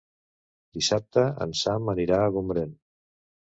Dissabte 0.77 1.27
en 1.47 1.53
Sam 1.61 1.93
anirà 1.95 2.19
a 2.25 2.35
Gombrèn. 2.39 2.75